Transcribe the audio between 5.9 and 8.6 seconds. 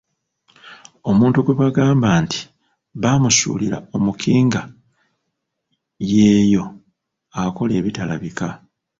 y’eyo akola ebitalabika.